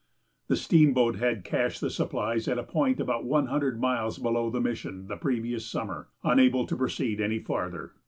[0.47, 4.59] The steamboat had cached the supplies at a point about one hundred miles below the
[4.59, 7.93] mission the previous summer, unable to proceed any farther.